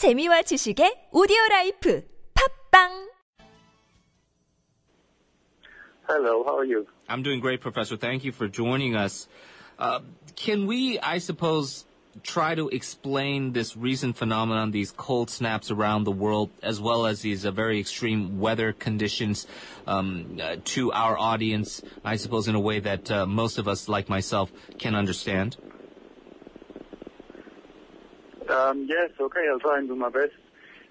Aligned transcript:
재미와 0.00 0.40
지식의 0.48 1.10
오디오 1.12 1.36
라이프 1.50 2.02
팝빵 2.72 3.10
Hello, 6.08 6.42
how 6.42 6.56
are 6.56 6.64
you? 6.64 6.86
I'm 7.06 7.22
doing 7.22 7.38
great, 7.38 7.60
Professor. 7.60 7.98
Thank 7.98 8.24
you 8.24 8.32
for 8.32 8.48
joining 8.48 8.96
us. 8.96 9.28
Uh, 9.78 10.00
can 10.36 10.66
we, 10.66 10.98
I 11.00 11.18
suppose, 11.18 11.84
try 12.22 12.54
to 12.54 12.70
explain 12.70 13.52
this 13.52 13.76
recent 13.76 14.16
phenomenon, 14.16 14.70
these 14.70 14.90
cold 14.90 15.28
snaps 15.28 15.70
around 15.70 16.04
the 16.04 16.16
world, 16.16 16.48
as 16.62 16.80
well 16.80 17.04
as 17.04 17.20
these 17.20 17.44
uh, 17.44 17.50
very 17.50 17.78
extreme 17.78 18.40
weather 18.40 18.72
conditions, 18.72 19.46
um, 19.86 20.40
uh, 20.40 20.56
to 20.72 20.92
our 20.92 21.18
audience, 21.18 21.82
I 22.02 22.16
suppose, 22.16 22.48
in 22.48 22.54
a 22.54 22.60
way 22.60 22.80
that 22.80 23.10
uh, 23.10 23.26
most 23.26 23.58
of 23.58 23.68
us, 23.68 23.86
like 23.86 24.08
myself, 24.08 24.50
can 24.78 24.94
understand? 24.94 25.58
Um, 28.50 28.86
yes, 28.88 29.10
okay, 29.20 29.46
I'll 29.50 29.60
try 29.60 29.78
and 29.78 29.88
do 29.88 29.94
my 29.94 30.10
best. 30.10 30.34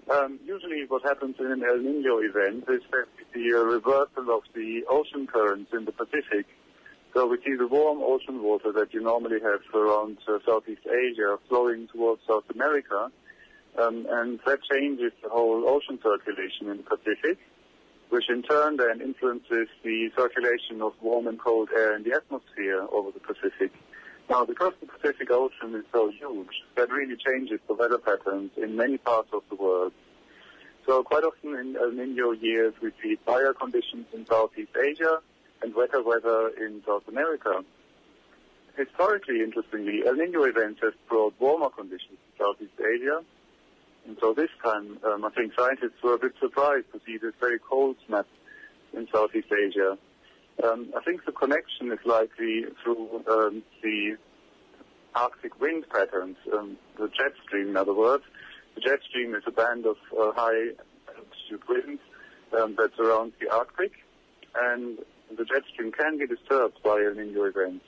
Um, 0.10 0.40
usually 0.46 0.86
what 0.88 1.04
happens 1.04 1.36
in 1.40 1.52
an 1.52 1.64
El 1.64 1.78
Nino 1.80 2.20
event 2.20 2.64
is 2.70 2.82
that 2.92 3.06
the 3.34 3.50
a 3.50 3.64
reversal 3.64 4.32
of 4.34 4.44
the 4.56 4.84
ocean 4.90 5.28
currents 5.28 5.72
in 5.74 5.86
the 5.86 5.92
Pacific. 5.92 6.48
So 7.14 7.28
we 7.28 7.38
see 7.46 7.56
the 7.56 7.68
warm 7.68 8.00
ocean 8.02 8.42
water 8.42 8.72
that 8.72 8.94
you 8.94 9.02
normally 9.02 9.40
have 9.42 9.62
around 9.76 10.18
uh, 10.28 10.40
Southeast 10.46 10.82
Asia 10.86 11.38
flowing 11.50 11.88
towards 11.88 12.22
South 12.28 12.46
America. 12.54 13.12
Um, 13.78 14.08
and 14.10 14.40
that 14.46 14.60
changes 14.72 15.12
the 15.22 15.30
whole 15.30 15.68
ocean 15.68 16.00
circulation 16.02 16.70
in 16.70 16.78
the 16.78 16.84
Pacific, 16.84 17.38
which 18.10 18.30
in 18.30 18.42
turn 18.44 18.78
then 18.78 19.02
influences 19.02 19.68
the 19.84 20.10
circulation 20.18 20.82
of 20.82 20.94
warm 21.02 21.28
and 21.28 21.40
cold 21.40 21.70
air 21.76 21.96
in 21.96 22.04
the 22.04 22.14
atmosphere 22.14 22.88
over 22.92 23.12
the 23.12 23.20
Pacific. 23.20 23.72
Now, 24.30 24.46
because 24.46 24.74
the 24.80 24.86
Pacific 24.86 25.32
Ocean 25.32 25.74
is 25.74 25.86
so 25.92 26.12
huge, 26.12 26.64
that 26.76 26.92
really 26.92 27.16
changes 27.18 27.60
the 27.68 27.74
weather 27.74 27.98
patterns 27.98 28.52
in 28.58 28.76
many 28.76 28.98
parts 29.00 29.30
of 29.34 29.42
the 29.50 29.56
world. 29.56 29.92
So 30.86 31.04
quite 31.04 31.24
often 31.24 31.56
in 31.56 31.76
El 31.76 31.92
Nino 31.92 32.32
years, 32.32 32.74
we 32.82 32.92
see 33.02 33.18
drier 33.26 33.54
conditions 33.54 34.06
in 34.14 34.28
Southeast 34.28 34.72
Asia 34.78 35.20
and 35.64 35.74
wetter 35.74 36.04
weather 36.04 36.50
in 36.50 36.84
South 36.86 37.08
America. 37.08 37.64
Historically, 38.78 39.42
interestingly, 39.42 40.04
El 40.06 40.16
Nino 40.16 40.44
events 40.44 40.80
have 40.84 40.94
brought 41.08 41.34
warmer 41.40 41.70
conditions 41.70 42.18
in 42.18 42.46
Southeast 42.46 42.80
Asia. 42.80 43.22
And 44.08 44.16
so 44.22 44.34
this 44.34 44.50
time, 44.64 45.00
um, 45.06 45.26
I 45.26 45.30
think 45.32 45.54
scientists 45.58 46.02
were 46.04 46.14
a 46.14 46.20
bit 46.20 46.34
surprised 46.40 46.86
to 46.94 47.02
see 47.06 47.18
this 47.18 47.34
very 47.40 47.60
cold 47.60 47.98
snap 48.08 48.28
in 48.94 49.08
Southeast 49.12 49.48
Asia. 49.52 49.98
Um, 50.64 50.92
I 50.96 51.02
think 51.04 51.26
the 51.26 51.32
connection 51.32 51.92
is 51.92 52.00
likely 52.06 52.66
through 52.84 53.24
um, 53.30 53.64
the 53.82 54.18
Arctic 55.16 55.60
wind 55.60 55.86
patterns, 55.90 56.38
um, 56.54 56.78
the 56.98 57.08
jet 57.08 57.34
stream, 57.46 57.70
in 57.70 57.78
other 57.78 57.94
words. 57.94 58.24
The 58.76 58.82
jet 58.82 59.00
stream 59.08 59.34
is 59.36 59.44
a 59.48 59.52
band 59.52 59.86
of 59.86 59.96
uh, 60.18 60.32
high 60.34 60.74
altitude 61.08 61.68
winds 61.68 62.02
um, 62.58 62.76
that 62.78 62.92
surrounds 62.98 63.36
the 63.40 63.50
Arctic, 63.54 63.94
and 64.56 64.98
the 65.36 65.46
jet 65.46 65.64
stream 65.72 65.92
can 65.92 66.18
be 66.18 66.28
disturbed 66.28 66.82
by 66.84 67.04
El 67.06 67.16
Nino 67.16 67.44
events. 67.46 67.86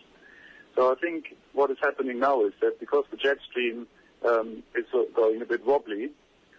So 0.75 0.91
I 0.91 0.95
think 0.95 1.35
what 1.53 1.72
is 1.72 1.78
happening 1.81 2.19
now 2.19 2.45
is 2.45 2.53
that 2.61 2.80
because 2.80 3.03
the 3.11 3.17
jet 3.17 3.38
stream 3.50 3.88
um, 4.25 4.63
is 4.75 4.85
going 5.13 5.41
a 5.41 5.45
bit 5.45 5.66
wobbly, 5.66 6.11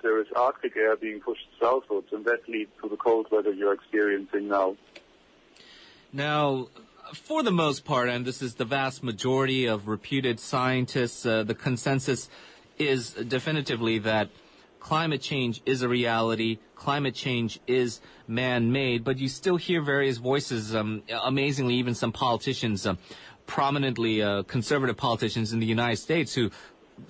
there 0.02 0.20
is 0.20 0.26
Arctic 0.36 0.76
air 0.76 0.96
being 0.96 1.20
pushed 1.20 1.48
southwards, 1.60 2.08
and 2.12 2.24
that 2.26 2.48
leads 2.48 2.70
to 2.82 2.88
the 2.88 2.96
cold 2.96 3.28
weather 3.30 3.52
you're 3.52 3.72
experiencing 3.72 4.48
now. 4.48 4.76
Now, 6.12 6.68
for 7.14 7.42
the 7.42 7.50
most 7.50 7.86
part, 7.86 8.10
and 8.10 8.26
this 8.26 8.42
is 8.42 8.56
the 8.56 8.66
vast 8.66 9.02
majority 9.02 9.64
of 9.64 9.88
reputed 9.88 10.38
scientists, 10.38 11.24
uh, 11.24 11.42
the 11.42 11.54
consensus 11.54 12.28
is 12.78 13.12
definitively 13.12 13.98
that 14.00 14.28
climate 14.78 15.22
change 15.22 15.62
is 15.64 15.80
a 15.80 15.88
reality. 15.88 16.58
Climate 16.74 17.14
change 17.14 17.60
is 17.66 18.02
man-made, 18.28 19.04
but 19.04 19.16
you 19.16 19.28
still 19.28 19.56
hear 19.56 19.80
various 19.80 20.18
voices. 20.18 20.74
Um, 20.74 21.02
amazingly, 21.10 21.76
even 21.76 21.94
some 21.94 22.12
politicians, 22.12 22.86
um, 22.86 22.98
prominently 23.46 24.20
uh, 24.20 24.42
conservative 24.42 24.98
politicians 24.98 25.54
in 25.54 25.60
the 25.60 25.66
United 25.66 25.96
States, 25.96 26.34
who 26.34 26.50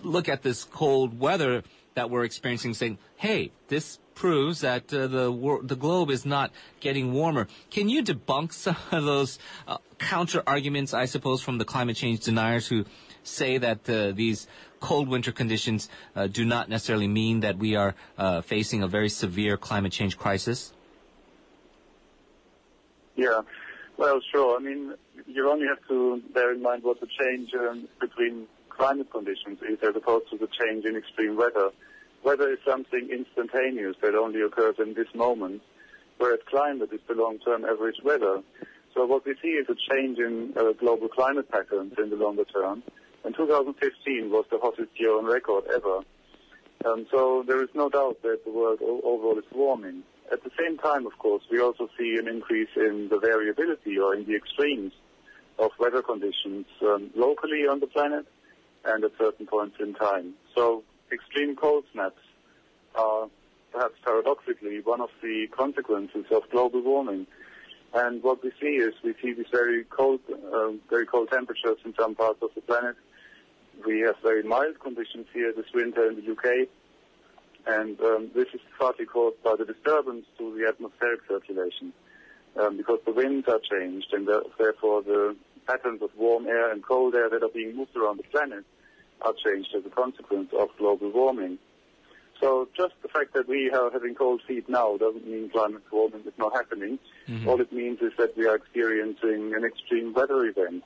look 0.04 0.28
at 0.28 0.42
this 0.42 0.62
cold 0.62 1.18
weather 1.18 1.64
that 1.94 2.08
we're 2.08 2.24
experiencing, 2.24 2.74
saying, 2.74 2.98
"Hey, 3.16 3.50
this 3.66 3.98
proves 4.14 4.60
that 4.60 4.92
uh, 4.92 5.06
the 5.06 5.30
wor- 5.30 5.62
the 5.62 5.76
globe 5.76 6.10
is 6.10 6.24
not 6.24 6.50
getting 6.80 7.12
warmer." 7.12 7.48
Can 7.70 7.88
you 7.88 8.02
debunk 8.02 8.52
some 8.66 8.76
of 8.90 9.04
those 9.04 9.38
uh, 9.66 9.78
counter 9.98 10.42
arguments, 10.46 10.94
I 10.94 11.06
suppose, 11.06 11.42
from 11.42 11.58
the 11.58 11.64
climate 11.64 11.96
change 11.96 12.20
deniers 12.20 12.66
who 12.68 12.84
say 13.22 13.58
that 13.58 13.88
uh, 13.88 14.12
these 14.12 14.46
cold 14.80 15.08
winter 15.08 15.32
conditions 15.32 15.88
uh, 16.16 16.26
do 16.26 16.44
not 16.44 16.68
necessarily 16.68 17.08
mean 17.08 17.40
that 17.40 17.56
we 17.56 17.76
are 17.76 17.94
uh, 18.18 18.40
facing 18.40 18.82
a 18.82 18.88
very 18.88 19.08
severe 19.08 19.56
climate 19.56 19.92
change 19.92 20.18
crisis? 20.18 20.72
Yeah, 23.14 23.42
well, 23.96 24.20
sure. 24.32 24.56
I 24.56 24.60
mean, 24.60 24.94
you 25.26 25.48
only 25.48 25.66
have 25.66 25.86
to 25.88 26.20
bear 26.34 26.52
in 26.52 26.62
mind 26.62 26.82
what 26.82 27.00
the 27.00 27.06
change 27.06 27.50
um, 27.54 27.88
between 28.00 28.46
climate 28.68 29.10
conditions 29.10 29.58
is 29.62 29.78
as 29.82 29.94
opposed 29.94 30.30
to 30.30 30.38
the 30.38 30.48
change 30.48 30.84
in 30.84 30.96
extreme 30.96 31.36
weather. 31.36 31.70
Weather 32.24 32.52
is 32.52 32.58
something 32.64 33.08
instantaneous 33.10 33.96
that 34.00 34.14
only 34.14 34.42
occurs 34.42 34.76
in 34.78 34.94
this 34.94 35.08
moment, 35.14 35.62
whereas 36.18 36.40
climate 36.48 36.90
is 36.92 37.00
the 37.08 37.14
long-term 37.14 37.64
average 37.64 38.00
weather. 38.04 38.42
So 38.94 39.06
what 39.06 39.26
we 39.26 39.34
see 39.42 39.48
is 39.48 39.66
a 39.68 39.74
change 39.92 40.18
in 40.18 40.52
uh, 40.56 40.72
global 40.78 41.08
climate 41.08 41.50
patterns 41.50 41.94
in 41.98 42.10
the 42.10 42.16
longer 42.16 42.44
term. 42.44 42.82
And 43.24 43.34
2015 43.34 44.30
was 44.30 44.44
the 44.50 44.58
hottest 44.58 44.90
year 45.00 45.16
on 45.16 45.24
record 45.24 45.64
ever. 45.74 46.00
Um, 46.84 47.06
so 47.10 47.44
there 47.46 47.62
is 47.62 47.70
no 47.74 47.88
doubt 47.88 48.22
that 48.22 48.44
the 48.44 48.50
world 48.50 48.80
overall 48.82 49.38
is 49.38 49.44
warming. 49.52 50.02
At 50.32 50.44
the 50.44 50.50
same 50.58 50.78
time, 50.78 51.06
of 51.06 51.18
course, 51.18 51.42
we 51.50 51.60
also 51.60 51.88
see 51.98 52.16
an 52.18 52.28
increase 52.28 52.70
in 52.76 53.08
the 53.10 53.18
variability 53.18 53.98
or 53.98 54.14
in 54.14 54.24
the 54.26 54.34
extremes 54.36 54.92
of 55.58 55.70
weather 55.78 56.02
conditions 56.02 56.66
um, 56.82 57.10
locally 57.14 57.66
on 57.70 57.80
the 57.80 57.86
planet 57.86 58.26
and 58.84 59.04
at 59.04 59.12
certain 59.18 59.46
points 59.46 59.76
in 59.80 59.94
time. 59.94 60.34
So 60.56 60.82
extreme 61.12 61.56
cold 61.56 61.84
snaps 61.92 62.20
are 62.94 63.28
perhaps 63.72 63.94
paradoxically 64.04 64.80
one 64.80 65.00
of 65.00 65.10
the 65.22 65.46
consequences 65.50 66.24
of 66.30 66.42
global 66.50 66.82
warming. 66.82 67.26
And 67.94 68.22
what 68.22 68.42
we 68.42 68.52
see 68.60 68.76
is 68.76 68.94
we 69.04 69.14
see 69.22 69.34
these 69.34 69.46
very 69.50 69.84
cold, 69.84 70.20
uh, 70.30 70.70
very 70.88 71.06
cold 71.06 71.30
temperatures 71.30 71.78
in 71.84 71.94
some 71.98 72.14
parts 72.14 72.42
of 72.42 72.50
the 72.54 72.62
planet. 72.62 72.96
We 73.86 74.00
have 74.00 74.16
very 74.22 74.42
mild 74.42 74.80
conditions 74.80 75.26
here 75.32 75.52
this 75.54 75.66
winter 75.74 76.08
in 76.08 76.16
the 76.16 76.32
UK, 76.32 76.68
and 77.66 78.00
um, 78.00 78.30
this 78.34 78.48
is 78.54 78.60
partly 78.78 79.06
caused 79.06 79.42
by 79.42 79.56
the 79.56 79.64
disturbance 79.64 80.26
to 80.38 80.56
the 80.56 80.68
atmospheric 80.68 81.20
circulation, 81.28 81.92
um, 82.60 82.76
because 82.76 83.00
the 83.04 83.12
winds 83.12 83.48
are 83.48 83.60
changed, 83.60 84.12
and 84.12 84.26
the, 84.26 84.42
therefore 84.58 85.02
the 85.02 85.36
patterns 85.66 86.02
of 86.02 86.10
warm 86.16 86.46
air 86.46 86.70
and 86.70 86.82
cold 86.82 87.14
air 87.14 87.30
that 87.30 87.42
are 87.42 87.48
being 87.48 87.76
moved 87.76 87.96
around 87.96 88.18
the 88.18 88.24
planet 88.24 88.64
are 89.24 89.34
changed 89.44 89.74
as 89.76 89.84
a 89.86 89.90
consequence 89.90 90.50
of 90.58 90.68
global 90.78 91.10
warming. 91.10 91.58
So 92.40 92.68
just 92.76 92.94
the 93.02 93.08
fact 93.08 93.34
that 93.34 93.48
we 93.48 93.70
are 93.70 93.90
having 93.90 94.14
cold 94.16 94.42
feet 94.48 94.68
now 94.68 94.96
doesn't 94.96 95.26
mean 95.26 95.48
climate 95.50 95.82
warming 95.92 96.22
is 96.26 96.32
not 96.38 96.52
happening. 96.52 96.98
Mm-hmm. 97.28 97.48
All 97.48 97.60
it 97.60 97.72
means 97.72 98.00
is 98.00 98.12
that 98.18 98.36
we 98.36 98.46
are 98.46 98.56
experiencing 98.56 99.54
an 99.54 99.64
extreme 99.64 100.12
weather 100.12 100.44
event. 100.44 100.82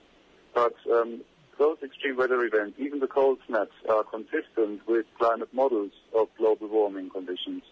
But 0.54 0.74
um, 0.92 1.22
those 1.58 1.78
extreme 1.82 2.16
weather 2.16 2.44
events, 2.44 2.76
even 2.78 3.00
the 3.00 3.06
cold 3.06 3.38
snaps, 3.46 3.72
are 3.88 4.04
consistent 4.04 4.86
with 4.86 5.06
climate 5.18 5.48
models 5.54 5.92
of 6.14 6.28
global 6.36 6.68
warming 6.68 7.08
conditions. 7.08 7.62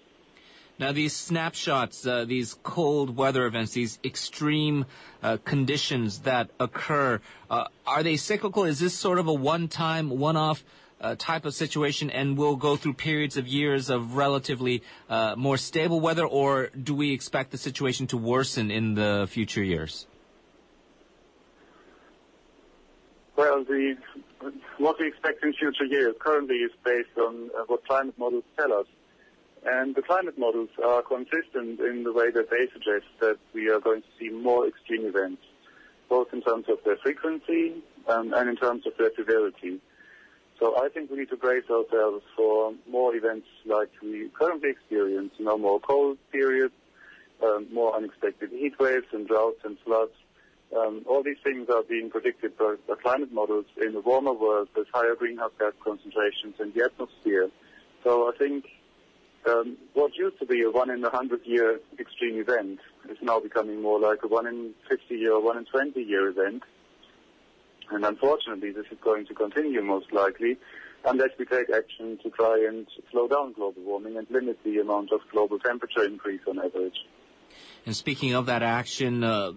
Now, 0.77 0.91
these 0.91 1.15
snapshots, 1.15 2.05
uh, 2.05 2.25
these 2.25 2.55
cold 2.65 3.17
weather 3.17 3.47
events, 3.47 3.73
these 3.73 4.01
extreme 4.03 4.87
uh, 5.23 5.37
conditions 5.45 6.21
that 6.21 6.51
occur, 6.59 7.21
uh, 7.49 7.69
are 7.87 8.03
they 8.03 8.17
cyclical? 8.17 8.65
Is 8.65 8.81
this 8.81 8.93
sort 8.95 9.21
of 9.21 9.29
a 9.29 9.33
one-time, 9.33 10.11
one-off 10.11 10.65
uh, 11.01 11.15
type 11.17 11.45
of 11.45 11.55
situation, 11.55 12.11
and 12.11 12.37
we'll 12.37 12.57
go 12.57 12.75
through 12.75 12.95
periods 12.95 13.37
of 13.37 13.47
years 13.47 13.89
of 13.89 14.17
relatively 14.17 14.83
uh, 15.09 15.35
more 15.37 15.57
stable 15.57 16.01
weather, 16.01 16.27
or 16.27 16.71
do 16.71 16.95
we 16.95 17.13
expect 17.13 17.53
the 17.53 17.59
situation 17.59 18.09
to 18.09 18.17
worsen 18.17 18.71
in 18.73 18.95
the 18.95 19.29
future 19.31 19.63
years? 19.63 20.09
Well, 23.37 23.63
the, 23.63 23.97
what 24.79 24.99
we 24.99 25.07
expect 25.07 25.45
in 25.45 25.53
future 25.53 25.85
years 25.85 26.17
currently 26.19 26.57
is 26.57 26.73
based 26.85 27.17
on 27.17 27.51
uh, 27.57 27.63
what 27.69 27.87
climate 27.87 28.19
models 28.19 28.45
tell 28.57 28.73
us. 28.73 28.87
And 29.65 29.95
the 29.95 30.03
climate 30.03 30.39
models 30.39 30.69
are 30.85 31.03
consistent 31.03 31.81
in 31.81 32.05
the 32.05 32.13
way 32.13 32.31
that 32.31 32.51
they 32.51 32.69
suggest 32.73 33.07
that 33.21 33.39
we 33.55 33.71
are 33.71 33.81
going 33.81 34.03
to 34.03 34.09
see 34.19 34.29
more 34.29 34.69
extreme 34.69 35.07
events, 35.07 35.43
both 36.09 36.29
in 36.33 36.43
terms 36.43 36.67
of 36.69 36.79
their 36.85 36.99
frequency 36.99 37.83
um, 38.09 38.35
and 38.35 38.51
in 38.51 38.57
terms 38.57 38.87
of 38.87 38.93
their 38.99 39.11
severity. 39.17 39.81
So 40.61 40.77
I 40.77 40.89
think 40.89 41.11
we 41.11 41.19
need 41.19 41.31
to 41.31 41.37
brace 41.37 41.65
ourselves 41.71 42.23
for 42.37 42.75
more 42.89 43.15
events 43.17 43.47
like 43.65 43.89
we 44.03 44.29
currently 44.39 44.71
experience, 44.71 45.33
you 45.39 45.47
know, 45.47 45.57
more 45.57 45.81
cold 45.81 46.19
periods, 46.31 46.75
um, 47.43 47.67
more 47.73 47.97
unexpected 47.97 48.51
heat 48.51 48.79
waves 48.79 49.07
and 49.13 49.27
droughts 49.27 49.61
and 49.65 49.79
floods. 49.85 50.13
Um, 50.77 51.05
all 51.09 51.23
these 51.23 51.39
things 51.43 51.69
are 51.71 51.83
being 51.83 52.11
predicted 52.11 52.57
by, 52.59 52.77
by 52.87 52.95
climate 53.03 53.33
models 53.33 53.67
in 53.81 53.95
a 53.97 54.01
warmer 54.01 54.33
world 54.33 54.69
with 54.77 54.89
higher 54.93 55.15
greenhouse 55.15 55.53
gas 55.59 55.73
concentrations 55.83 56.55
in 56.61 56.73
the 56.73 56.85
atmosphere. 56.85 57.49
So 58.03 58.29
I 58.29 58.37
think 58.37 58.67
um, 59.47 59.77
what 59.93 60.17
used 60.17 60.39
to 60.39 60.47
be 60.47 60.63
a 60.63 60.71
one 60.71 60.91
in 60.91 61.05
a 61.05 61.11
hundred 61.11 61.41
year 61.45 61.81
extreme 61.99 62.41
event 62.41 62.81
is 63.09 63.19
now 63.23 63.41
becoming 63.41 63.83
more 63.83 64.01
like 64.01 64.23
a 64.23 64.29
one 64.29 64.47
in 64.47 64.75
50 64.89 65.15
year 65.15 65.35
or 65.35 65.43
one 65.43 65.59
in 65.59 65.65
20 65.65 66.01
year 66.01 66.29
event. 66.29 66.63
And 67.91 68.05
unfortunately, 68.05 68.73
this 68.73 68.87
is 68.91 68.99
going 69.03 69.27
to 69.27 69.35
continue 69.35 69.83
most 69.83 70.13
likely 70.13 70.57
unless 71.05 71.31
we 71.39 71.45
take 71.45 71.69
action 71.71 72.19
to 72.23 72.31
try 72.31 72.65
and 72.67 72.87
slow 73.11 73.29
down 73.29 73.53
global 73.53 73.83
warming 73.83 74.17
and 74.17 74.27
limit 74.31 74.59
the 74.65 74.79
amount 74.79 75.13
of 75.13 75.21
global 75.31 75.59
temperature 75.59 76.05
increase 76.05 76.41
on 76.49 76.59
average. 76.59 77.05
And 77.85 77.95
speaking 77.95 78.35
of 78.35 78.47
that 78.47 78.63
action, 78.63 79.23
uh, 79.23 79.53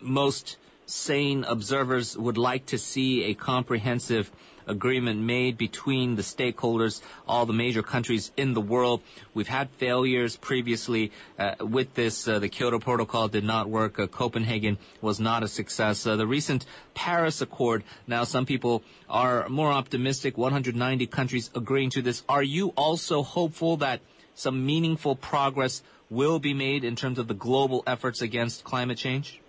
most 0.00 0.56
sane 0.86 1.44
observers 1.44 2.18
would 2.18 2.36
like 2.36 2.66
to 2.66 2.78
see 2.78 3.24
a 3.24 3.34
comprehensive 3.34 4.32
agreement 4.66 5.20
made 5.20 5.58
between 5.58 6.16
the 6.16 6.22
stakeholders, 6.22 7.02
all 7.26 7.46
the 7.46 7.52
major 7.52 7.82
countries 7.82 8.32
in 8.36 8.54
the 8.54 8.60
world. 8.60 9.02
We've 9.34 9.48
had 9.48 9.70
failures 9.70 10.36
previously 10.36 11.12
uh, 11.38 11.54
with 11.60 11.94
this. 11.94 12.26
Uh, 12.26 12.38
the 12.38 12.48
Kyoto 12.48 12.78
Protocol 12.78 13.28
did 13.28 13.44
not 13.44 13.68
work. 13.68 13.98
Uh, 13.98 14.06
Copenhagen 14.06 14.78
was 15.00 15.20
not 15.20 15.42
a 15.42 15.48
success. 15.48 16.06
Uh, 16.06 16.16
the 16.16 16.26
recent 16.26 16.64
Paris 16.94 17.40
Accord, 17.40 17.84
now 18.06 18.24
some 18.24 18.46
people 18.46 18.82
are 19.08 19.48
more 19.48 19.72
optimistic, 19.72 20.38
190 20.38 21.06
countries 21.08 21.50
agreeing 21.54 21.90
to 21.90 22.02
this. 22.02 22.22
Are 22.28 22.42
you 22.42 22.68
also 22.76 23.22
hopeful 23.22 23.76
that 23.78 24.00
some 24.34 24.64
meaningful 24.64 25.16
progress 25.16 25.82
will 26.08 26.38
be 26.38 26.54
made 26.54 26.84
in 26.84 26.96
terms 26.96 27.18
of 27.18 27.28
the 27.28 27.34
global 27.34 27.82
efforts 27.86 28.22
against 28.22 28.64
climate 28.64 28.98
change? 28.98 29.41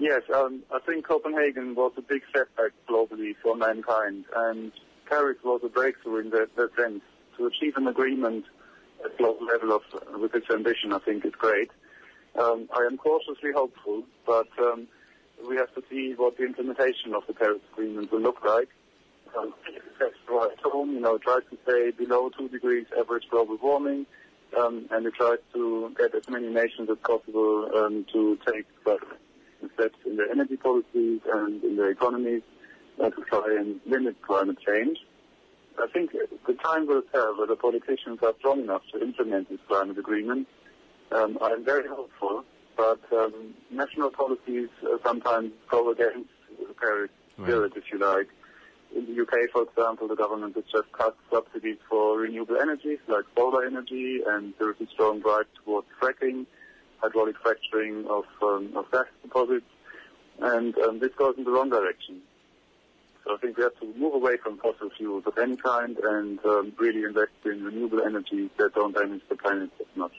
Yes, 0.00 0.22
um, 0.34 0.62
I 0.72 0.78
think 0.78 1.06
Copenhagen 1.06 1.74
was 1.74 1.92
a 1.98 2.00
big 2.00 2.22
setback 2.34 2.72
globally 2.88 3.36
for 3.42 3.54
mankind, 3.54 4.24
and 4.34 4.72
Paris 5.06 5.36
was 5.44 5.60
a 5.62 5.68
breakthrough 5.68 6.20
in 6.20 6.30
that, 6.30 6.56
that 6.56 6.74
sense. 6.74 7.02
To 7.36 7.46
achieve 7.46 7.76
an 7.76 7.86
agreement 7.86 8.46
at 9.04 9.18
global 9.18 9.44
level 9.44 9.72
of, 9.72 9.82
with 10.18 10.34
its 10.34 10.46
ambition, 10.50 10.94
I 10.94 11.00
think 11.00 11.26
is 11.26 11.34
great. 11.34 11.70
Um, 12.38 12.66
I 12.74 12.86
am 12.86 12.96
cautiously 12.96 13.52
hopeful, 13.54 14.04
but 14.26 14.48
um, 14.58 14.88
we 15.46 15.56
have 15.56 15.74
to 15.74 15.82
see 15.90 16.14
what 16.16 16.38
the 16.38 16.44
implementation 16.44 17.14
of 17.14 17.26
the 17.26 17.34
Paris 17.34 17.60
Agreement 17.74 18.10
will 18.10 18.20
look 18.20 18.42
like. 18.42 18.68
Um, 19.36 19.52
home, 20.64 20.94
you 20.94 21.00
know, 21.00 21.18
tries 21.18 21.42
to 21.50 21.58
stay 21.64 21.90
below 21.90 22.30
two 22.30 22.48
degrees 22.48 22.86
average 22.98 23.24
global 23.30 23.58
warming, 23.62 24.06
um, 24.58 24.86
and 24.90 25.04
it 25.04 25.12
tries 25.14 25.40
to 25.52 25.94
get 25.98 26.14
as 26.14 26.26
many 26.30 26.48
nations 26.48 26.88
as 26.88 26.96
possible 27.04 27.70
um, 27.76 28.06
to 28.14 28.38
take 28.50 28.64
steps 29.74 29.98
in 30.06 30.16
their 30.16 30.30
energy 30.30 30.56
policies 30.56 31.20
and 31.32 31.62
in 31.62 31.76
their 31.76 31.90
economies 31.90 32.42
uh, 33.02 33.10
to 33.10 33.22
try 33.28 33.56
and 33.58 33.80
limit 33.86 34.20
climate 34.22 34.58
change. 34.66 34.98
I 35.78 35.86
think 35.92 36.10
the 36.12 36.54
time 36.54 36.86
will 36.86 37.02
tell 37.12 37.38
whether 37.38 37.56
politicians 37.56 38.18
are 38.22 38.34
strong 38.38 38.60
enough 38.60 38.82
to 38.92 39.00
implement 39.00 39.48
this 39.48 39.60
climate 39.68 39.98
agreement. 39.98 40.46
Um, 41.12 41.38
I'm 41.40 41.64
very 41.64 41.88
hopeful, 41.88 42.44
but 42.76 43.00
um, 43.12 43.54
national 43.70 44.10
policies 44.10 44.68
uh, 44.82 44.98
sometimes 45.04 45.52
go 45.70 45.90
against 45.90 46.28
the 46.58 46.74
Paris 46.74 47.10
spirit, 47.40 47.72
if 47.76 47.84
you 47.92 47.98
like. 47.98 48.28
In 48.94 49.06
the 49.06 49.22
UK, 49.22 49.50
for 49.52 49.62
example, 49.62 50.08
the 50.08 50.16
government 50.16 50.56
has 50.56 50.64
just 50.70 50.90
cut 50.92 51.16
subsidies 51.32 51.78
for 51.88 52.18
renewable 52.18 52.58
energies 52.58 52.98
like 53.08 53.24
solar 53.36 53.64
energy, 53.64 54.20
and 54.26 54.52
there 54.58 54.70
is 54.70 54.76
a 54.80 54.86
strong 54.92 55.20
drive 55.20 55.46
towards 55.64 55.86
fracking 56.00 56.46
hydraulic 57.02 57.36
fracturing 57.42 58.06
of, 58.08 58.24
um, 58.42 58.72
of 58.76 58.90
gas 58.90 59.06
deposits, 59.22 59.66
and 60.40 60.76
um, 60.78 60.98
this 60.98 61.12
goes 61.14 61.34
in 61.36 61.44
the 61.44 61.50
wrong 61.50 61.70
direction. 61.70 62.20
So 63.24 63.34
I 63.34 63.38
think 63.38 63.56
we 63.58 63.62
have 63.62 63.78
to 63.80 63.86
move 63.98 64.14
away 64.14 64.38
from 64.42 64.58
fossil 64.58 64.90
fuels 64.96 65.24
of 65.26 65.36
any 65.36 65.56
kind 65.56 65.96
and 65.98 66.44
um, 66.44 66.72
really 66.78 67.02
invest 67.04 67.32
in 67.44 67.62
renewable 67.62 68.02
energies 68.02 68.50
that 68.56 68.74
don't 68.74 68.94
damage 68.94 69.22
the 69.28 69.36
planet 69.36 69.70
as 69.78 69.86
much. 69.94 70.12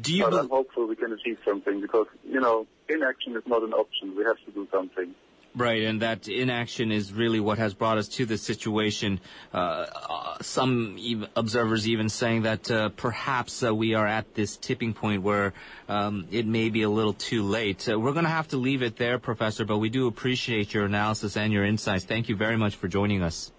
Do 0.00 0.14
you 0.14 0.24
but 0.24 0.34
I'm 0.34 0.48
hopeful 0.50 0.86
we 0.86 0.96
can 0.96 1.12
achieve 1.12 1.38
something 1.44 1.80
because, 1.80 2.08
you 2.28 2.40
know, 2.40 2.66
inaction 2.88 3.36
is 3.36 3.42
not 3.46 3.62
an 3.62 3.72
option. 3.72 4.16
We 4.16 4.24
have 4.24 4.36
to 4.44 4.50
do 4.50 4.68
something. 4.70 5.14
Right, 5.56 5.82
and 5.82 6.02
that 6.02 6.28
inaction 6.28 6.92
is 6.92 7.12
really 7.12 7.40
what 7.40 7.58
has 7.58 7.74
brought 7.74 7.98
us 7.98 8.06
to 8.10 8.26
this 8.26 8.42
situation. 8.42 9.18
Uh, 9.52 9.56
uh, 9.56 10.36
some 10.40 10.98
ev- 11.00 11.28
observers 11.34 11.88
even 11.88 12.08
saying 12.08 12.42
that 12.42 12.70
uh, 12.70 12.90
perhaps 12.90 13.64
uh, 13.64 13.74
we 13.74 13.94
are 13.94 14.06
at 14.06 14.34
this 14.34 14.56
tipping 14.56 14.94
point 14.94 15.22
where 15.22 15.54
um, 15.88 16.28
it 16.30 16.46
may 16.46 16.68
be 16.68 16.82
a 16.82 16.90
little 16.90 17.14
too 17.14 17.42
late. 17.42 17.88
Uh, 17.88 17.98
we're 17.98 18.12
going 18.12 18.24
to 18.24 18.30
have 18.30 18.48
to 18.48 18.56
leave 18.56 18.82
it 18.82 18.96
there, 18.96 19.18
Professor, 19.18 19.64
but 19.64 19.78
we 19.78 19.88
do 19.88 20.06
appreciate 20.06 20.74
your 20.74 20.84
analysis 20.84 21.36
and 21.36 21.52
your 21.52 21.64
insights. 21.64 22.04
Thank 22.04 22.28
you 22.28 22.36
very 22.36 22.56
much 22.56 22.76
for 22.76 22.86
joining 22.86 23.22
us. 23.22 23.50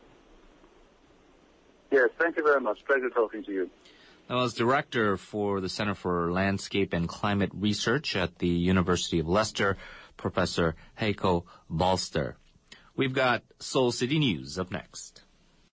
Yes, 1.92 2.10
thank 2.20 2.38
you 2.38 2.44
very 2.44 2.62
much. 2.62 2.86
Pleasure 2.86 3.10
talking 3.10 3.44
to 3.44 3.52
you. 3.52 3.70
I 4.30 4.36
was 4.36 4.54
director 4.54 5.18
for 5.18 5.60
the 5.60 5.70
Center 5.70 5.96
for 5.96 6.32
Landscape 6.32 6.94
and 6.94 7.10
Climate 7.10 7.50
Research 7.52 8.16
at 8.16 8.38
the 8.38 8.48
University 8.48 9.18
of 9.18 9.28
Leicester. 9.28 9.76
Professor 10.20 10.76
Heiko 11.00 11.46
Balzter. 11.72 12.36
We've 12.96 13.14
got 13.14 13.42
Seoul 13.60 13.92
City 13.92 14.20
News 14.20 14.60
up 14.60 14.70
next. 14.70 15.24